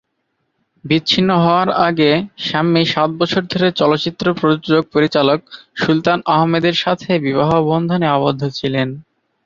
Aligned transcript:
বিচ্ছিন্ন 0.85 1.29
হওয়ার 1.43 1.69
আগে 1.87 2.11
শাম্মী 2.41 2.83
সাত 2.85 3.09
বছর 3.19 3.41
ধরে 3.51 3.67
চলচ্চিত্র 3.79 4.25
প্রযোজক 4.39 4.83
পরিচালক 4.93 5.39
সুলতান 5.75 6.19
আহমেদের 6.35 6.75
সাথে 6.83 7.09
বিবাহ 7.25 7.49
বন্ধনে 7.69 8.07
আবদ্ধ 8.09 8.41
ছিলেন। 8.57 8.87